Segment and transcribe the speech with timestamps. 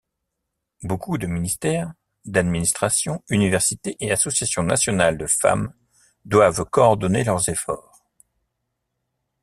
[0.81, 1.93] Beaucoup de ministères,
[2.33, 5.71] administrations, universités et associations nationales de femmes
[6.25, 8.03] doivent coordonner leurs efforts.